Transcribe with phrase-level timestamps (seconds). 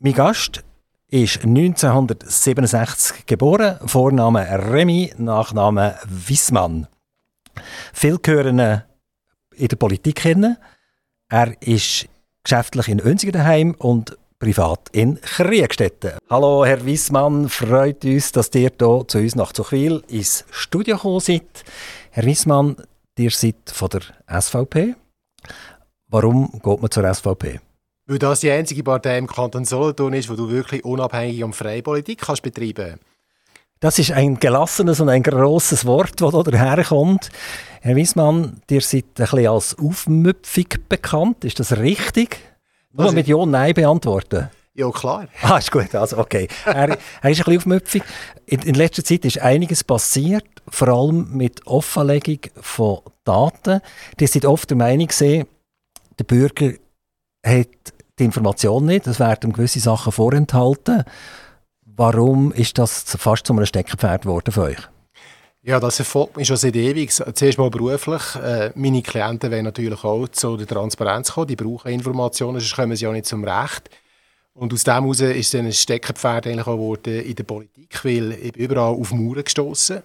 [0.00, 0.62] Mein Gast
[1.08, 6.86] ist 1967 geboren, Vorname Remy, Nachname Wissmann.
[7.92, 8.60] Viele gehören
[9.56, 10.56] in der Politik kennen.
[11.28, 12.06] Er ist
[12.44, 16.12] geschäftlich in Önsigen daheim und privat in Kriegstetten.
[16.30, 21.18] Hallo Herr Wissmann, freut uns, dass ihr hier zu uns nach Zuchwil ins Studio gekommen
[21.18, 21.64] seid.
[22.12, 22.76] Herr Wissmann,
[23.18, 24.02] ihr seid von der
[24.40, 24.94] SVP.
[26.06, 27.58] Warum geht man zur SVP?
[28.08, 31.82] Weil das die einzige Partei im Kanton Solothurn ist, wo du wirklich unabhängig und freie
[31.82, 32.98] Politik kannst betreiben
[33.80, 37.28] Das ist ein gelassenes und ein grosses Wort, das hier daherkommt.
[37.82, 41.44] Herr Wiesmann, ihr seid ein bisschen als aufmüpfig bekannt.
[41.44, 42.38] Ist das richtig?
[42.92, 44.48] Nur Also- mit Ja und Nein beantworten.
[44.74, 45.26] Ja, klar.
[45.42, 46.46] Ah, ist gut, also okay.
[46.64, 48.02] Er, er ist ein bisschen aufmüpfig.
[48.46, 53.80] In, in letzter Zeit ist einiges passiert, vor allem mit Offenlegung von Daten.
[54.18, 55.46] Die sind oft der Meinung, gewesen,
[56.18, 56.72] der Bürger
[57.44, 57.68] hat
[58.18, 61.04] die Information nicht, es werden gewisse Sachen vorenthalten.
[61.84, 64.78] Warum ist das fast zu einem Steckenpferd geworden für euch?
[65.62, 67.12] Ja, das erfolgt mich schon seit ewig.
[67.12, 68.22] Zuerst mal beruflich.
[68.36, 71.48] Äh, meine Klienten wollen natürlich auch zu der Transparenz kommen.
[71.48, 73.90] Die brauchen Informationen, sonst kommen sie ja nicht zum Recht.
[74.54, 78.32] Und aus dem heraus ist dann ein Steckenpferd eigentlich auch geworden in der Politik, weil
[78.32, 80.02] ich überall auf Mauern gestoßen.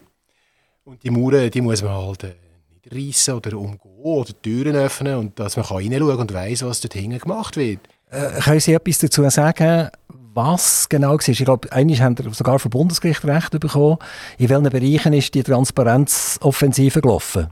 [0.86, 2.36] Und die Mauern, die muss man halt äh,
[2.84, 6.94] niederreissen oder umgehen oder Türen öffnen und dass man kann reinschauen und weiss, was dort
[6.94, 7.80] hinten gemacht wird.
[8.14, 9.90] Äh, können Sie etwas dazu sagen,
[10.36, 11.28] was genau war?
[11.28, 13.98] Ich glaube, einmal haben wir sogar vom Bundesgericht Recht bekommen.
[14.38, 17.48] In welchen Bereichen ist die Transparenzoffensive gelaufen?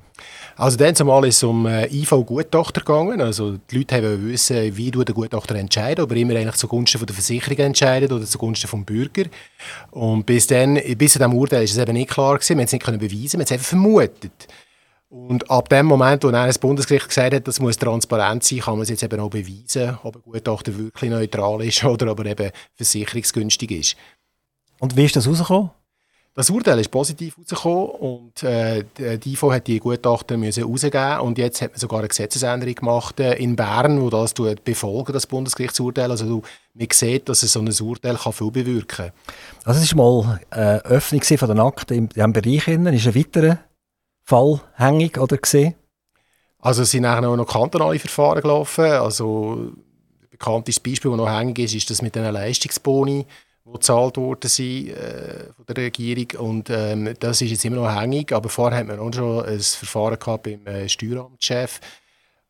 [0.55, 3.21] Also dann zumal ist es um äh, IV-Gutachter gegangen.
[3.21, 7.15] Also die Leute wollen wissen, wie der Gutachter entscheiden, ob er immer eigentlich zugunsten der
[7.15, 9.25] Versicherung entscheidet oder zugunsten vom Bürger.
[9.91, 12.49] Und bis dann, bis zu diesem Urteil ist es eben nicht klar gewesen.
[12.49, 14.47] Wir haben es nicht können beweisen, wir haben es einfach vermutet.
[15.11, 18.75] Und ab dem Moment, wo dann das Bundesgericht gesagt hat, das muss transparent sein, kann
[18.75, 22.27] man es jetzt eben auch beweisen, ob ein Gutachter wirklich neutral ist oder ob er
[22.27, 23.97] eben versicherungsgünstig ist.
[24.79, 25.71] Und wie ist das rausgekommen?
[26.33, 28.85] Das Urteil ist positiv rausgekommen und äh,
[29.17, 33.19] die IFO hat die Gutachten müssen rausgeben und jetzt hat man sogar eine Gesetzesänderung gemacht
[33.19, 36.09] äh, in Bern, wo das befolgen, das Bundesgerichtsurteil.
[36.09, 36.41] Also du,
[36.73, 39.11] man sieht, dass so ein Urteil kann viel bewirken kann.
[39.65, 42.69] Also es war mal eine Öffnung von den Akten in diesem Bereich.
[42.69, 42.93] Innen.
[42.93, 43.59] Ist ein weiterer
[44.31, 45.75] Fall hängig oder gesehen?
[46.59, 48.85] Also es sind auch noch kantonale Verfahren gelaufen.
[48.85, 53.25] Also ein bekanntes Beispiel, das noch hängig ist, ist das mit den Leistungsboni,
[53.65, 56.47] die gezahlt worden sind äh, von der Regierung.
[56.47, 58.31] Und ähm, das ist jetzt immer noch hängig.
[58.31, 61.81] Aber vorher hat man auch schon ein Verfahren gehabt beim äh, Steueramtschef.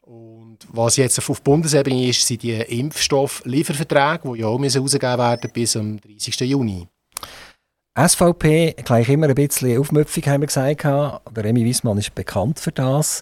[0.02, 5.76] Und was jetzt auf Bundesebene ist, sind die Impfstofflieferverträge, die ja auch rausgegeben werden bis
[5.76, 6.42] am 30.
[6.42, 6.88] Juni.
[7.98, 10.84] SVP, gleich immer ein bisschen Aufmüpfung, haben wir gesagt.
[10.84, 13.22] Der Remy Wiesmann ist bekannt für das.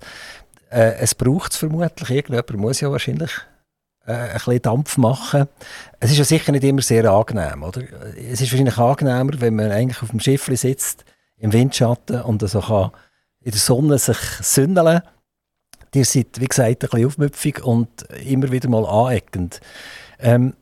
[0.70, 2.10] Äh, es braucht es vermutlich.
[2.10, 3.32] Irgendjemand muss ja wahrscheinlich
[4.06, 5.48] äh, ein bisschen Dampf machen.
[6.00, 7.64] Es ist ja sicher nicht immer sehr angenehm.
[7.64, 7.82] Oder?
[8.16, 11.04] Es ist wahrscheinlich angenehmer, wenn man eigentlich auf dem Schiff sitzt,
[11.38, 12.92] im Windschatten und so kann
[13.42, 15.02] in der Sonne sich sündeln
[15.96, 19.60] Ihr seid, wie gesagt, ein bisschen aufmüpfig und immer wieder mal aneckend.
[20.20, 20.54] Ähm,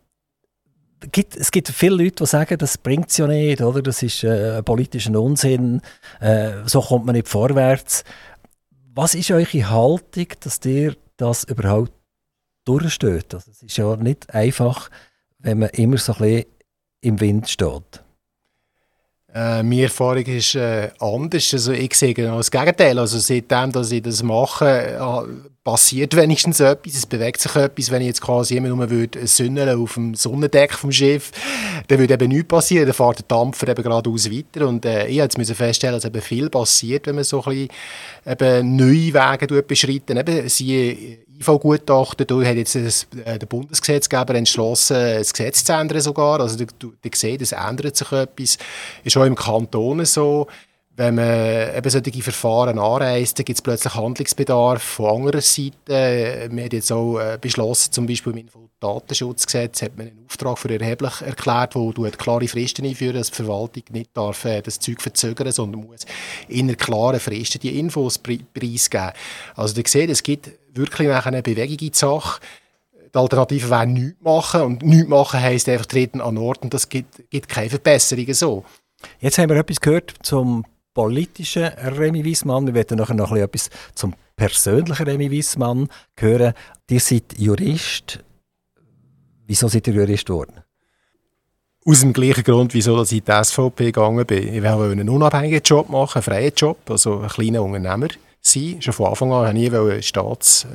[1.12, 3.82] gibt, es gibt viele Leute, die sagen, das bringt es ja nicht, oder?
[3.82, 5.82] das ist äh, politischer Unsinn,
[6.20, 8.04] äh, so kommt man nicht vorwärts.
[8.94, 11.94] Was ist eure Haltung, dass ihr das überhaupt
[12.66, 13.34] durchsteht?
[13.34, 14.90] Also, es ist ja nicht einfach,
[15.40, 16.46] wenn man immer so ein bisschen
[17.02, 18.04] im Wind steht.
[19.34, 21.54] Äh, meine Erfahrung ist äh, anders.
[21.54, 22.98] Also ich sehe genau das Gegenteil.
[22.98, 24.98] Also seitdem, dass ich das mache, äh,
[25.68, 26.96] passiert wenigstens etwas.
[26.96, 27.92] Es bewegt sich etwas.
[27.92, 31.30] Wenn ich jetzt quasi immer nur würde sündeln auf dem Sonnendeck vom Schiff,
[31.90, 32.86] dann würde eben nichts passieren.
[32.86, 34.66] Dann fährt der Dampfer eben geradeaus weiter.
[34.66, 37.68] Und äh, ich musste feststellen, dass eben viel passiert, wenn man so ein
[38.24, 40.16] bisschen eben neue Wege beschreiten.
[40.16, 46.00] Eben, siehe IV-Gutachten, da hat jetzt das, äh, der Bundesgesetzgeber entschlossen, das Gesetz zu ändern
[46.00, 46.40] sogar.
[46.40, 48.58] Also du, du siehst, es ändert sich etwas.
[49.04, 50.48] Ist auch im Kanton so,
[50.98, 55.70] wenn man eben solche Verfahren anreist, dann gibt es plötzlich Handlungsbedarf von anderer Seite.
[55.86, 58.48] Wir haben jetzt auch äh, beschlossen, zum Beispiel im
[58.80, 63.36] Datenschutzgesetz hat man einen Auftrag für erheblich erklärt, wo du klare Fristen einführen, dass die
[63.36, 66.08] Verwaltung nicht darf, äh, das Zeug verzögern, sondern muss
[66.48, 69.12] in einer klaren Fristen die Infos preisgeben.
[69.56, 72.42] Also ihr seht, es gibt wirklich eine Bewegung in die Sache.
[73.14, 76.90] Die Alternative wäre nichts machen und nichts machen heisst einfach treten an Ort und das
[76.90, 78.66] gibt, gibt keine Verbesserungen so.
[79.20, 80.66] Jetzt haben wir etwas gehört zum
[80.98, 82.66] politischen Remy Wiesmann.
[82.66, 85.90] Wir werden nachher noch etwas zum persönlichen Remy Wiesmann
[86.20, 86.56] hören.
[86.90, 88.24] Ihr seid Jurist.
[89.46, 90.64] Wieso seid ihr Jurist geworden?
[91.86, 94.56] Aus dem gleichen Grund, wieso ich in die SVP gegangen bin.
[94.56, 98.08] Ich wollte einen unabhängigen Job machen, einen freien Job, also ein kleiner Unternehmer
[98.42, 98.82] sein.
[98.82, 100.66] Schon von Anfang an wollte ich nie Staats,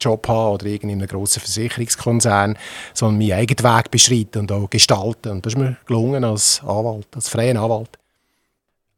[0.00, 2.58] Job haben oder in einem grossen Versicherungskonzern,
[2.94, 5.30] sondern meinen eigenen Weg beschreiten und auch gestalten.
[5.30, 7.96] Und das ist mir gelungen als Anwalt, als freier Anwalt.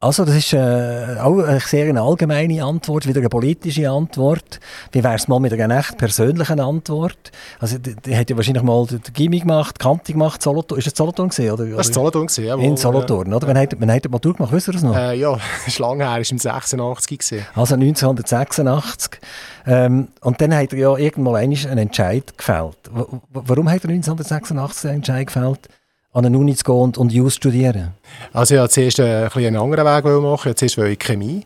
[0.03, 4.59] Also, das ist äh, auch eine sehr eine allgemeine Antwort, wieder eine politische Antwort.
[4.91, 7.31] Wie wäre es mal mit einer echt persönlichen Antwort?
[7.59, 10.79] Also, die, die hat ja wahrscheinlich mal den Gimmi gemacht, Kante gemacht, Solothurn.
[10.79, 11.51] Ist das Solothurn gesehen?
[11.51, 12.65] Oder, das ist Solothurn gesehen, jawohl.
[12.65, 13.47] In Solothurn, oder?
[13.47, 14.51] Wann hat, wann hat er mal durchgemacht?
[14.51, 14.95] Wisst ihr das noch?
[14.95, 17.45] Äh, ja, das ist lange her, ist im 86 gesehen.
[17.53, 19.21] Also 1986.
[19.67, 22.77] Ähm, und dann hat er ja irgendwann einen Entscheid gefällt.
[22.91, 25.69] W warum hat er 1986 einen Entscheid gefällt?
[26.13, 27.93] An eine Uni zu gehen und, und Jus studieren?
[28.33, 30.55] Also ich wollte zuerst ein einen anderen Weg machen.
[30.55, 31.45] Zuerst wollte ich Chemie.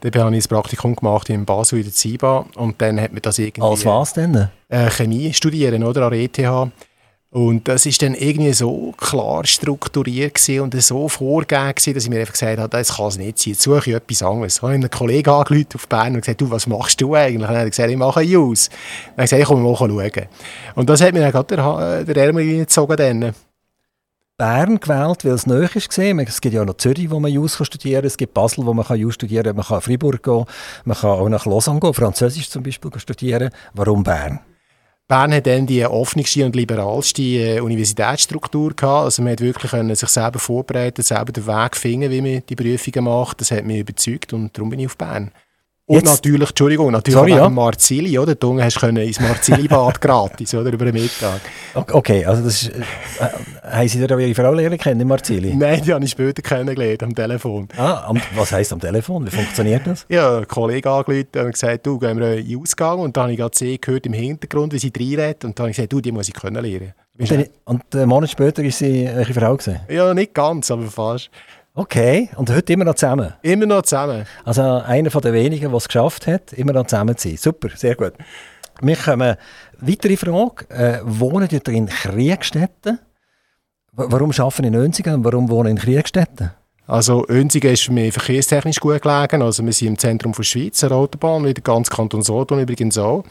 [0.00, 3.20] Dann habe ich ein Praktikum gemacht in Basel in der ZIBA und dann hat mir
[3.20, 3.62] das irgendwie...
[3.62, 4.48] Als was denn?
[4.68, 6.70] Äh, Chemie studieren, oder, an der ETH.
[7.30, 12.32] Und das ist dann irgendwie so klar strukturiert und so vorgegeben dass ich mir einfach
[12.32, 14.56] gesagt habe, das kann es nicht sein, jetzt suche ich etwas anderes.
[14.56, 17.46] Ich habe einen Kollegen angerufen auf Bern und gesagt, du, was machst du eigentlich?
[17.46, 18.70] Und er hat gesagt, ich mache Jus.
[18.70, 20.28] Dann habe ich gesagt, ich komme mal schauen.
[20.74, 22.96] Und das hat mir dann gerade der, der Ärmel gezogen.
[22.96, 23.34] Dann.
[24.38, 26.20] Bern gewählt, weil es näher war.
[26.28, 28.06] Es gibt ja auch noch Zürich, wo man Jus studieren kann.
[28.06, 29.56] Es gibt Basel, wo man Jus studieren kann.
[29.56, 30.44] Man kann Freiburg gehen.
[30.84, 33.50] Man kann auch nach Lausanne gehen, Französisch zum Beispiel studieren.
[33.74, 34.38] Warum Bern?
[35.08, 39.06] Bern hat dann die offenste und liberalste äh, Universitätsstruktur gehabt.
[39.06, 42.54] Also man hat wirklich können sich selber vorbereiten, selber den Weg finden, wie man die
[42.54, 43.40] Prüfungen macht.
[43.40, 45.32] Das hat mich überzeugt und darum bin ich auf Bern.
[45.88, 47.48] Und Jetzt, natürlich, Entschuldigung, natürlich Sorry, ja.
[47.48, 48.34] Marzili, oder?
[48.34, 50.70] Du hast können ins Marzili-Bad gratis, oder?
[50.70, 51.40] Über den Mittag.
[51.74, 52.82] Okay, also das ist, äh,
[53.62, 55.54] haben Sie da Ihre Frau lernen kennen, in Marzili?
[55.54, 57.68] Nein, die habe ich später kennengelernt, am Telefon.
[57.78, 59.24] Ah, am, was heisst am Telefon?
[59.24, 60.04] Wie funktioniert das?
[60.10, 62.98] Ja, ein Kollege angerufen und gesagt, du, gehen wir in den Ausgang.
[62.98, 65.46] Und dann habe ich gerade sie gehört im Hintergrund, wie sie reinredet.
[65.46, 66.92] Und dann habe ich gesagt, du, die muss ich können lernen.
[67.18, 69.56] Und, dann, und einen Monat später war sie Ihre Frau?
[69.56, 69.80] Gewesen?
[69.88, 71.30] Ja, nicht ganz, aber fast.
[71.78, 73.34] Okay, und heute immer noch zusammen?
[73.40, 74.26] Immer noch zusammen.
[74.44, 77.36] Also einer von den wenigen, der es geschafft hat, immer noch zusammen zu sein.
[77.36, 78.14] Super, sehr gut.
[78.80, 79.36] Wir kommen
[79.78, 80.68] weitere Frage.
[80.70, 82.98] Äh, wohnen ihr in Kriegstätten?
[83.92, 86.50] Warum arbeiten in Önsigen und warum wohnen in Kriegstätten?
[86.88, 89.40] Also Önsigen ist für mich verkehrstechnisch gut gelegen.
[89.40, 92.98] Also wir sind im Zentrum der Schweiz, der Autobahn, wie der ganze Kanton Solothurn übrigens
[92.98, 93.22] auch.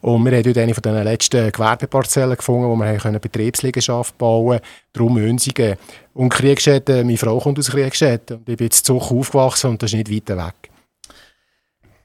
[0.00, 4.60] Und wir haben dort eine von den letzten Gewerbeparzellen gefunden, wo wir eine Betriebsliegenschaft bauen.
[4.92, 5.76] Darum Münzigen.
[6.14, 8.38] Und Kriegstätten, meine Frau kommt aus Kriegstätten.
[8.38, 10.70] Und ich bin jetzt Zug aufgewachsen und das ist nicht weit weg.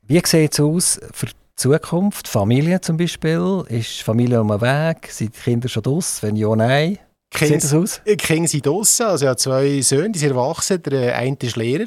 [0.08, 2.28] Wie sieht es aus für die Zukunft?
[2.28, 3.64] Familie zum Beispiel?
[3.70, 5.08] Ist Familie um den Weg?
[5.10, 6.22] Sind die Kinder schon draus?
[6.22, 7.00] Wenn ja, nein?
[7.34, 8.02] Wie sieht das aus?
[8.08, 9.06] Die Kinder sind draussen.
[9.08, 10.82] Also ich habe zwei Söhne, die sind erwachsen.
[10.84, 11.86] Der eine ist Lehrer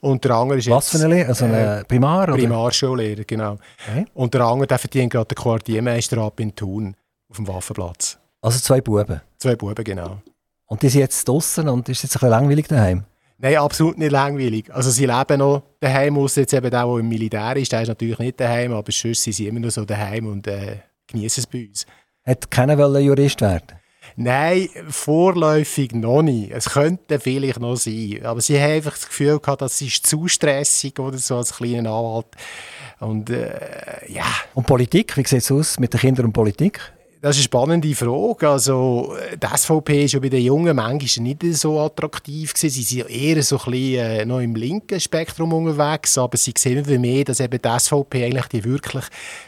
[0.00, 1.28] und der andere ist Was für eine Lehrer?
[1.28, 2.24] Also eine äh, Primar?
[2.24, 2.34] Oder?
[2.34, 3.58] Primarschullehrer, genau.
[3.88, 4.04] Okay.
[4.14, 6.94] Und der andere der verdient gerade den Quartiermeister ab in Thun
[7.28, 8.18] auf dem Waffenplatz.
[8.40, 9.20] Also zwei Buben?
[9.38, 10.20] Zwei Buben, genau.
[10.66, 13.04] Und die sind jetzt draußen und ist jetzt ein bisschen langweilig daheim?
[13.38, 14.72] Nein, absolut nicht langweilig.
[14.72, 17.88] Also sie leben noch daheim, muss jetzt eben der, der im Militär ist, der ist
[17.88, 20.76] natürlich nicht daheim, aber sonst sind sie immer noch so daheim und äh,
[21.08, 21.86] genießen es bei uns.
[22.24, 23.81] Hat keiner Jurist werden
[24.16, 26.50] Nein, vorläufig noch nicht.
[26.50, 28.20] Es könnte vielleicht noch sein.
[28.24, 31.90] Aber sie haben einfach das Gefühl gehabt, das ist zu stressig oder so als kleiner
[31.90, 32.26] Anwalt.
[33.00, 34.26] Und äh, ja.
[34.54, 36.80] Und Politik, wie sieht es aus mit den Kindern und Politik?
[37.22, 38.48] Das ist eine spannende Frage.
[38.48, 42.68] Also, die SVP ist ja bei den Jungen manchmal nicht so attraktiv gewesen.
[42.68, 46.84] Sie sind eher so ein bisschen äh, noch im linken Spektrum unterwegs, aber sie sehen
[46.84, 49.04] immer mehr, dass eben die SVP eigentlich die wirklich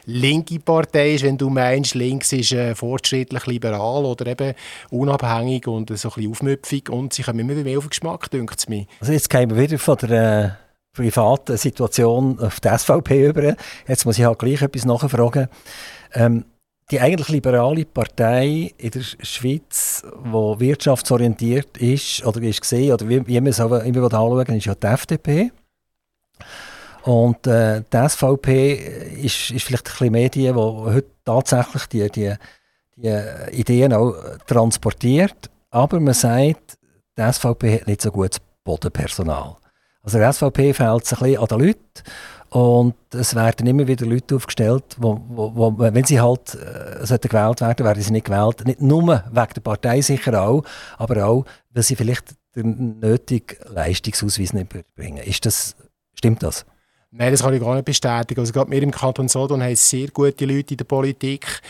[0.06, 1.25] linke Partei ist.
[1.25, 4.55] Wenn du meinst, links ist äh, fortschrittlich liberal oder eben
[4.91, 8.56] unabhängig und so ein bisschen aufmüpfig und sie kommen immer mehr auf den Geschmack, denkt
[8.56, 8.87] es mir.
[9.01, 10.10] Also jetzt gehen wir wieder von der...
[10.60, 13.56] Äh privaten Situation auf die SVP über.
[13.89, 15.48] Jetzt muss ich halt gleich etwas nachfragen.
[16.15, 16.44] Ähm,
[16.91, 23.26] die eigentlich liberale Partei in der Schweiz, die wirtschaftsorientiert ist oder ist gesehen oder wie,
[23.26, 25.53] wie man es immer anschauen ist ja die FDP.
[27.05, 28.74] Und äh, die SVP
[29.22, 32.34] ist, ist vielleicht ein bisschen mehr die, die heute tatsächlich die, die,
[32.96, 34.14] die Ideen auch
[34.46, 35.50] transportiert.
[35.70, 36.79] Aber man sagt,
[37.17, 39.56] die SVP hat nicht so gutes Bodenpersonal.
[40.03, 41.81] Also der SVP fehlt es ein bisschen an den Leuten.
[42.55, 47.29] Und es werden immer wieder Leute aufgestellt, wo, wo, wo wenn sie halt äh, sollten
[47.29, 48.65] gewählt werden, werden sie nicht gewählt.
[48.65, 50.63] Nicht nur wegen der Partei sicher auch,
[50.96, 55.25] aber auch, weil sie vielleicht den nötigen Leistungsausweis nicht bringen.
[55.25, 55.75] Ist das,
[56.15, 56.65] stimmt das?
[57.11, 58.39] Nein, das kann ich gar nicht bestätigen.
[58.39, 61.61] Also gerade wir im Kanton Sodon haben sehr gute Leute in der Politik.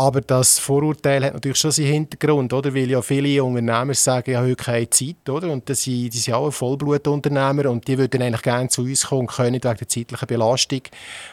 [0.00, 2.74] Aber das Vorurteil hat natürlich schon seinen Hintergrund, oder?
[2.74, 5.52] Weil ja viele Unternehmer sagen, habe heute keine Zeit, oder?
[5.52, 9.26] Und das sind, die sind auch Vollblutunternehmer und die würden eigentlich gerne zu uns kommen
[9.26, 10.80] können wegen der zeitlichen Belastung.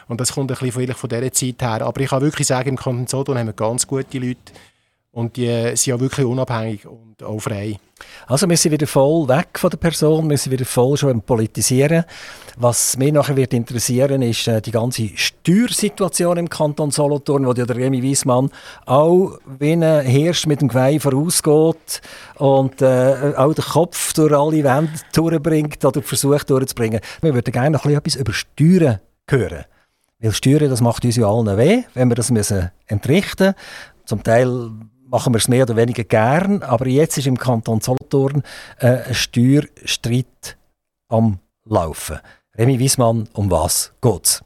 [0.06, 1.80] Und das kommt ein bisschen von dieser Zeit her.
[1.80, 4.52] Aber ich kann wirklich sagen, im Kanton Sodon haben wir ganz gute Leute.
[5.18, 7.76] Und die sind ja wirklich unabhängig und auch frei.
[8.28, 11.22] Also wir sind wieder voll weg von der Person, wir sind wieder voll schon im
[11.22, 12.04] Politisieren.
[12.56, 17.68] Was mich nachher wird interessieren, ist äh, die ganze Steuersituation im Kanton Solothurn, wo der
[17.68, 18.50] Remy Wiesmann
[18.86, 22.00] auch wie ein Hirsch mit dem Geweih vorausgeht
[22.36, 27.00] und äh, auch den Kopf durch alle Wände durchbringt oder versucht durchzubringen.
[27.22, 29.64] Wir würden gerne noch etwas über Steuern hören.
[30.20, 33.98] Weil Steuern, das macht uns ja allen weh, wenn wir das müssen entrichten müssen.
[34.04, 34.70] Zum Teil
[35.10, 38.42] machen wir es mehr oder weniger gern, aber jetzt ist im Kanton Solothurn
[38.78, 40.56] äh, ein Steuerstreit
[41.08, 42.18] am Laufen.
[42.56, 44.42] Remy Wiesmann, um was geht's?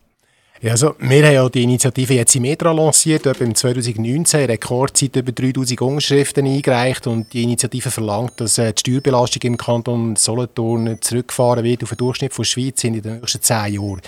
[0.60, 5.32] Ja, also wir haben ja die Initiative jetzt im Metra lanciert, im 2019, Rekordzeit über
[5.32, 11.64] 3000 Unterschriften eingereicht und die Initiative verlangt, dass äh, die Steuerbelastung im Kanton Solothurn zurückgefahren
[11.64, 14.02] wird auf den Durchschnitt von der Schweiz in den nächsten zehn Jahren.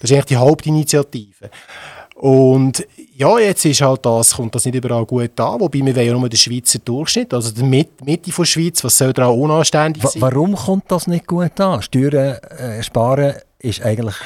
[0.00, 1.50] Das ist eigentlich die Hauptinitiative.
[2.20, 2.86] Und
[3.16, 6.12] ja, jetzt ist halt das, kommt das nicht überall gut an, wobei wir wollen ja
[6.12, 10.02] nur den Schweizer Durchschnitt, also die Mitte, Mitte der Schweiz, was soll da auch unanständig
[10.02, 10.20] sein?
[10.20, 11.80] Warum kommt das nicht gut an?
[11.80, 14.16] Steuern äh, sparen ist eigentlich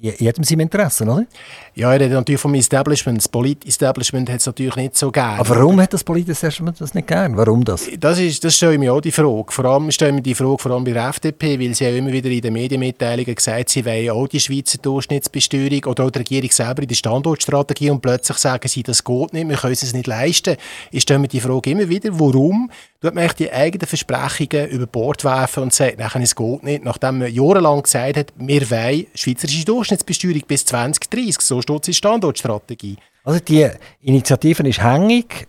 [0.00, 1.26] jedem seinem Interesse, oder?
[1.74, 3.18] Ja, er redet natürlich vom Establishment.
[3.18, 5.38] Das Polit-Establishment hat es natürlich nicht so gern.
[5.38, 7.36] Aber warum hat das Polit-Establishment das nicht gern?
[7.36, 7.88] Warum das?
[7.98, 9.46] Das, ist, das stelle ich mir auch die Frage.
[9.48, 11.90] Vor allem stelle ich mir die Frage vor allem bei der FDP, weil sie ja
[11.90, 16.18] immer wieder in den Medienmitteilungen gesagt sie wollen auch die Schweizer Durchschnittsbesteuerung oder auch die
[16.18, 19.92] Regierung selber in der Standortstrategie und plötzlich sagen sie, das geht nicht, wir können es
[19.92, 20.56] nicht leisten.
[20.90, 25.24] Ich stelle mir die Frage immer wieder, warum tut man die eigenen Versprechungen über Bord
[25.24, 29.64] werfen und sagt, nachher, es geht nicht, nachdem man jahrelang gesagt hat, wir wollen schweizerische
[29.64, 32.96] Durchschnittsbesteuerung bis 2030, so steht es Standortstrategie.
[33.24, 33.68] Also die
[34.02, 35.46] Initiative ist hängig.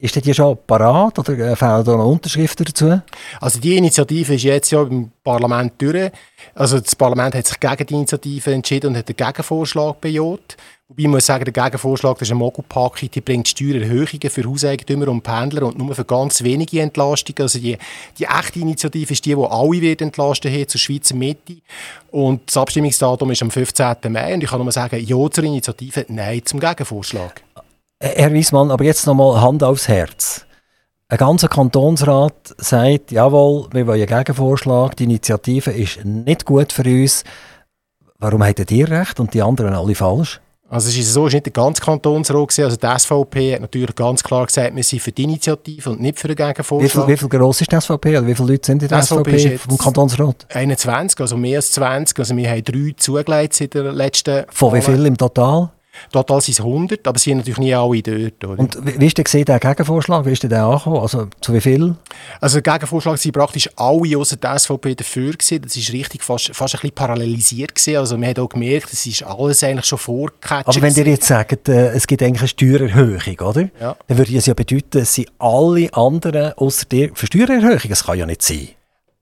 [0.00, 3.02] Ist die schon parat oder äh, fehlen da noch Unterschriften dazu?
[3.38, 6.10] Also die Initiative ist jetzt ja im Parlament durch.
[6.54, 10.56] Also das Parlament hat sich gegen die Initiative entschieden und hat einen Gegenvorschlag bejaht.
[10.88, 15.06] Wobei ich muss sagen, der Gegenvorschlag das ist eine Mogelpackung, die bringt Steuererhöhungen für Hauseigentümer
[15.08, 17.42] und Pendler und nur für ganz wenige Entlastungen.
[17.42, 17.76] Also die,
[18.18, 21.58] die echte Initiative ist die, die alle wird entlasten wird, zur Schweizer Mitte.
[22.10, 23.96] Und das Abstimmungsdatum ist am 15.
[24.08, 27.42] Mai und ich kann nur sagen, ja zur Initiative, nein zum Gegenvorschlag.
[28.02, 30.46] Herr Wiesmann, aber jetzt nochmal Hand aufs Herz.
[31.08, 36.84] Ein ganzer Kantonsrat sagt, jawohl, wir wollen einen Gegenvorschlag, die Initiative ist nicht gut für
[36.84, 37.24] uns.
[38.18, 40.40] Warum habt ihr recht und die anderen alle falsch?
[40.70, 43.94] Also es ist so, es war nicht der ganze Kantonsrat, also die SVP hat natürlich
[43.96, 47.08] ganz klar gesagt, wir sind für die Initiative und nicht für den Gegenvorschlag.
[47.08, 49.02] Wie viel, wie viel gross ist die SVP oder wie viele Leute sind in der
[49.02, 50.46] SVP, SVP vom Kantonsrat?
[50.54, 54.44] 21, also mehr als 20, also wir haben drei zugelegt in der letzten...
[54.48, 55.70] Von wie viel im Total?
[56.12, 58.44] Total sind es 100, aber sie sind natürlich nie alle dort.
[58.44, 58.58] Oder?
[58.58, 60.24] Und wie ist denn der Gegenvorschlag?
[60.26, 61.00] Wie ist der angekommen?
[61.00, 61.94] Also zu wie viel?
[62.40, 65.62] Also der Gegenvorschlag waren praktisch alle außer der SVP dafür gewesen.
[65.62, 67.96] Das war richtig fast, fast ein bisschen parallelisiert gewesen.
[67.96, 70.68] Also man hat auch gemerkt, es ist alles eigentlich schon vorgecatcht.
[70.68, 73.68] Aber wenn ihr jetzt sagt, äh, es gibt eigentlich eine Steuererhöhung, oder?
[73.80, 73.96] Ja.
[74.06, 77.80] Dann würde das ja bedeuten, es sind alle anderen außer dir für Steuererhöhung.
[77.88, 78.68] Das kann ja nicht sein.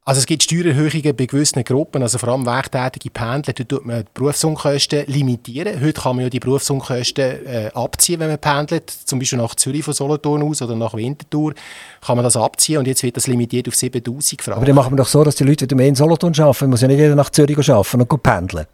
[0.08, 4.04] Also es gibt Steuererhöhungen bei gewissen Gruppen, also vor allem werktätige Pendler, da tut man
[4.04, 5.82] die Berufsunkosten limitieren.
[5.82, 9.84] Heute kann man ja die Berufsunkosten äh, abziehen, wenn man pendelt, zum Beispiel nach Zürich
[9.84, 11.52] von Solothurn aus oder nach Winterthur,
[12.00, 14.56] kann man das abziehen und jetzt wird das limitiert auf 7000 Franken.
[14.56, 16.80] Aber dann machen wir doch so, dass die Leute wieder mehr in Solothurn arbeiten, muss
[16.80, 18.64] ja nicht jeder nach Zürich arbeiten und pendeln.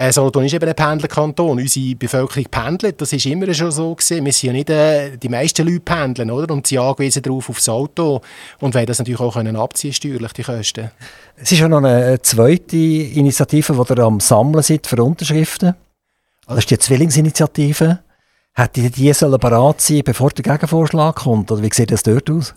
[0.00, 1.58] Äh, Solothurn ist eben ein Pendlerkanton.
[1.58, 4.24] Unsere Bevölkerung pendelt, das ist immer schon so gewesen.
[4.24, 6.54] Wir sind ja nicht, äh, die meisten Leute pendeln, oder?
[6.54, 8.22] Und sie angewiesen darauf aufs Auto
[8.60, 10.90] und wollen das natürlich auch können abziehen, steuerlich, die Kosten.
[11.36, 15.74] Es ist ja noch eine zweite Initiative, die ihr am Sammeln seid für Unterschriften.
[16.48, 17.98] Das ist die Zwillingsinitiative.
[18.54, 21.52] Hätte die sollen bereit sein, bevor der Gegenvorschlag kommt?
[21.52, 22.54] Oder wie sieht das dort aus?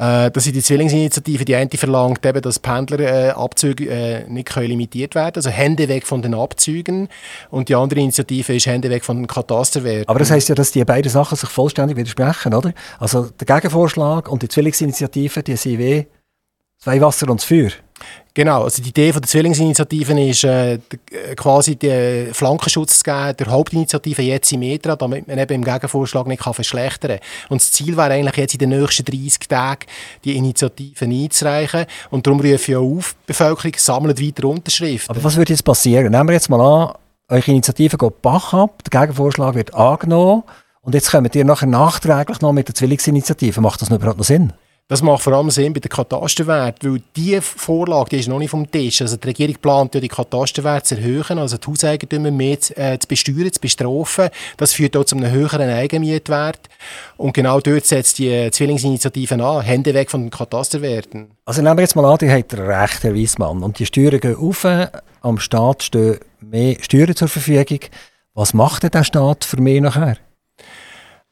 [0.00, 4.68] Äh, das sind die Zwillingsinitiative, die eine verlangt eben, dass Pendlerabzüge äh, äh, nicht können
[4.68, 7.08] limitiert werden also Hände weg von den Abzügen.
[7.50, 10.08] Und die andere Initiative ist Hände weg von den Katasterwerten.
[10.08, 12.72] Aber das heißt ja, dass die beiden Sachen sich vollständig widersprechen, oder?
[12.98, 16.06] Also der Gegenvorschlag und die Zwillingsinitiative, die sind wie
[16.82, 17.70] zwei Wasser und das Feuer.
[18.32, 20.78] Genau, also die Idee von der Zwillingsinitiative ist äh,
[21.36, 26.26] quasi den Flankenschutz zu geben, der Hauptinitiative jetzt im Metra, damit man eben im Gegenvorschlag
[26.26, 27.20] nicht kann verschlechtern kann.
[27.50, 29.86] Und das Ziel wäre eigentlich jetzt in den nächsten 30 Tagen
[30.24, 35.14] die Initiativen einzureichen und darum rufe ich auch auf, die Bevölkerung sammelt weiter Unterschriften.
[35.14, 36.10] Aber was würde jetzt passieren?
[36.10, 36.94] Nehmen wir jetzt mal an,
[37.28, 40.44] eure Initiative geht Bach ab, der Gegenvorschlag wird angenommen
[40.82, 43.60] und jetzt kommt ihr nachher nachträglich noch mit der Zwillingsinitiative.
[43.60, 44.54] Macht das überhaupt noch Sinn?
[44.90, 48.50] Das macht vor allem Sinn bei den Katasterwerten, weil diese Vorlage die ist noch nicht
[48.50, 49.00] vom Tisch.
[49.00, 52.98] Also die Regierung plant ja, die Katasterwerte zu erhöhen, also die Hauseigentümer mehr zu, äh,
[52.98, 54.30] zu besteuern, zu bestrafen.
[54.56, 56.58] Das führt auch zu einem höheren Eigenmietwert.
[57.16, 59.62] Und genau dort setzt die Zwillingsinitiative an.
[59.62, 61.30] Hände weg von den Katasterwerten.
[61.44, 63.62] Also nehmen wir jetzt mal an, die hat recht, Herr Wiesmann.
[63.62, 64.66] Und die Steuern gehen auf,
[65.20, 67.78] am Staat stehen mehr Steuern zur Verfügung.
[68.34, 70.16] Was macht denn der Staat für mich nachher?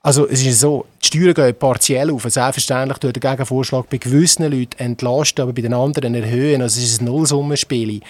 [0.00, 2.23] Also es ist so, die Steuern gehen partiell auf.
[2.23, 6.62] Selbstverständlich tut der Gegenvorschlag bei gewissen Leuten entlasten, aber bei den anderen erhöhen.
[6.62, 8.00] Also es ist ein Nullsummenspiel.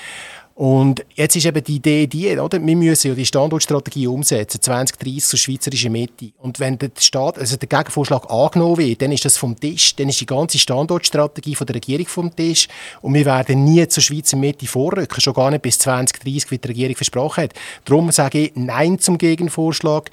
[0.58, 2.60] Und jetzt ist eben die Idee die, oder?
[2.60, 6.32] wir müssen ja die Standortstrategie umsetzen, 2030 zur schweizerischen Mitte.
[6.38, 10.08] Und wenn der, Staat, also der Gegenvorschlag angenommen wird, dann ist das vom Tisch, dann
[10.08, 12.66] ist die ganze Standortstrategie von der Regierung vom Tisch
[13.02, 16.68] und wir werden nie zur Schweizer Mitte vorrücken, schon gar nicht bis 2030, wie die
[16.68, 17.54] Regierung versprochen hat.
[17.84, 20.10] Darum sage ich Nein zum Gegenvorschlag,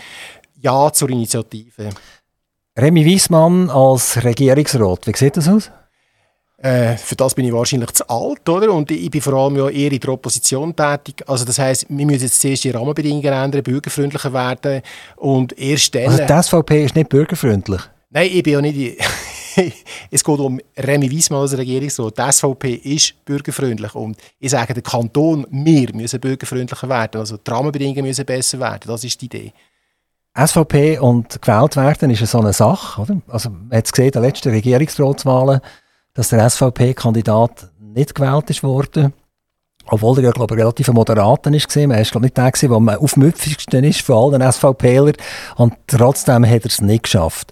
[0.62, 1.90] Ja zur Initiative.
[2.78, 5.72] Remy Wiesmann als Regierungsrat, wie sieht das aus?
[6.58, 8.74] Äh, für das bin ich wahrscheinlich zu alt, oder?
[8.74, 11.24] Und ich bin vor allem ja eher in der Opposition tätig.
[11.28, 14.82] Also das heisst, wir müssen jetzt zuerst die Rahmenbedingungen ändern, bürgerfreundlicher werden
[15.18, 16.08] und erst dann...
[16.08, 17.82] Also die SVP ist nicht bürgerfreundlich?
[18.10, 19.00] Nein, ich bin ja nicht...
[20.12, 22.18] es geht um Remy Wiesmann als Regierungsrat.
[22.18, 27.20] Die SVP ist bürgerfreundlich und ich sage, der Kanton, wir müssen bürgerfreundlicher werden.
[27.20, 28.84] Also die Rahmenbedingungen müssen besser werden.
[28.88, 29.54] Das ist die Idee.
[30.38, 33.22] SVP und gewählt werden ist so eine Sache, oder?
[33.28, 35.62] Also man hat es gesehen, in den letzten Regierungsratswahlen
[36.16, 39.14] dass der SVP-Kandidat nicht gewählt ist worden.
[39.88, 41.76] Obwohl er ja, glaube ich, relativ moderaten ist.
[41.76, 45.14] Man war, glaube nicht der, der am aufmüpfigsten ist von allen SVPler.
[45.58, 47.52] Und trotzdem hat er es nicht geschafft.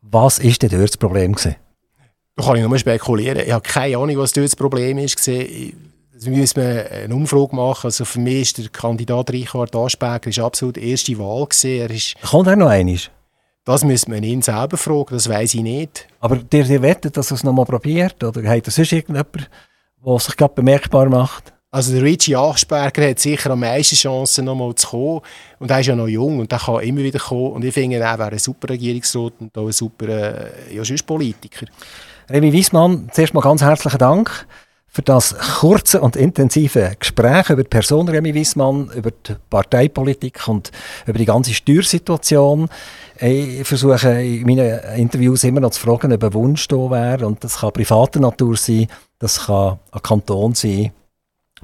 [0.00, 1.36] Was war denn dort das Problem?
[1.36, 3.42] Da kann ich nur spekulieren.
[3.46, 5.28] Ich habe keine Ahnung, was dort das Problem ist.
[6.20, 7.86] Wir müssen eine Umfrage machen.
[7.86, 11.46] Also für mich ist der Kandidat Richard Aschberger ist absolut die erste Wahl.
[11.62, 12.98] Er ist Kommt er noch einmal?
[13.64, 16.08] Das müsste man ihn selber fragen, das weiß ich nicht.
[16.20, 18.24] Aber der, der wettet, dass er es nochmal probiert?
[18.24, 19.50] Oder hat er sonst irgendjemand,
[20.04, 21.52] der sich gerade bemerkbar macht?
[21.70, 25.20] Also der Richie Achsberger hat sicher am meisten Chancen, nochmal zu kommen.
[25.58, 27.52] Und er ist ja noch jung und er kann immer wieder kommen.
[27.52, 31.66] Und ich finde, er wäre ein super Regierungsrat und auch ein super äh, ja, Politiker.
[32.30, 34.46] Remy Wiesmann, zuerst mal ganz herzlichen Dank
[34.90, 40.72] für das kurze und intensive Gespräch über die Person Remy Wiesmann, über die Parteipolitik und
[41.06, 42.68] über die ganze Steuersituation.
[43.20, 47.26] Ich versuche in meinen Interviews immer noch zu fragen, ob ein Wunsch da wäre.
[47.26, 50.92] Und das kann privater Natur sein, das kann ein Kanton sein,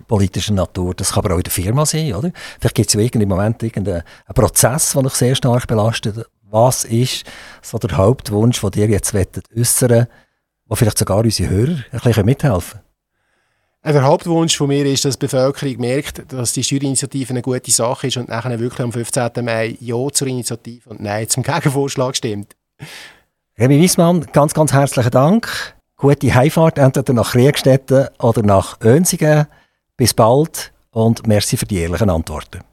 [0.06, 2.12] politischer Natur, das kann aber auch in der Firma sein.
[2.12, 2.30] Oder?
[2.60, 4.02] Vielleicht gibt es ja im Moment irgendeinen
[4.34, 6.26] Prozess, der euch sehr stark belastet.
[6.50, 7.24] Was ist
[7.62, 10.08] so der Hauptwunsch, den ihr jetzt äußern wollt,
[10.66, 12.83] wo vielleicht sogar unsere Hörer ein bisschen mithelfen können?
[13.86, 18.06] Der Hauptwunsch von mir ist, dass die Bevölkerung merkt, dass die Steuerinitiative eine gute Sache
[18.06, 19.30] ist und nachher wirklich am 15.
[19.42, 22.56] Mai Ja zur Initiative und Nein zum Gegenvorschlag stimmt.
[23.58, 25.76] Remy Wiesmann, ganz, ganz herzlichen Dank.
[25.96, 29.46] Gute Heimfahrt, entweder nach Riegstetten oder nach Önsingen.
[29.98, 32.62] Bis bald und merci für die ehrlichen Antworten.